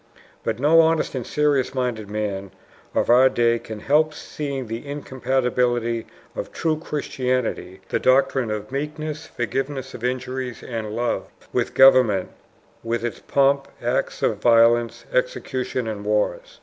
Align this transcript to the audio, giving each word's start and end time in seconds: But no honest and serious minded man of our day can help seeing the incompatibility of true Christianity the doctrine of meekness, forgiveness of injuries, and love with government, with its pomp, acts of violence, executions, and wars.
But 0.43 0.57
no 0.57 0.79
honest 0.81 1.13
and 1.13 1.27
serious 1.27 1.75
minded 1.75 2.09
man 2.09 2.49
of 2.95 3.07
our 3.11 3.29
day 3.29 3.59
can 3.59 3.81
help 3.81 4.15
seeing 4.15 4.65
the 4.65 4.83
incompatibility 4.87 6.07
of 6.35 6.51
true 6.51 6.75
Christianity 6.77 7.81
the 7.89 7.99
doctrine 7.99 8.49
of 8.49 8.71
meekness, 8.71 9.27
forgiveness 9.27 9.93
of 9.93 10.03
injuries, 10.03 10.63
and 10.63 10.95
love 10.95 11.27
with 11.53 11.75
government, 11.75 12.29
with 12.83 13.05
its 13.05 13.19
pomp, 13.19 13.67
acts 13.79 14.23
of 14.23 14.39
violence, 14.41 15.05
executions, 15.13 15.87
and 15.87 16.03
wars. 16.03 16.59